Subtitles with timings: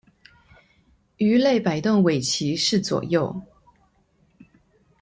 [1.19, 3.39] 魚類擺動尾鰭是左右